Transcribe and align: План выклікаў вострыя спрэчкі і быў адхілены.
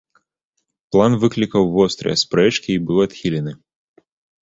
План 0.95 1.11
выклікаў 1.25 1.63
вострыя 1.77 2.17
спрэчкі 2.25 2.69
і 2.79 2.83
быў 2.91 2.97
адхілены. 3.09 3.51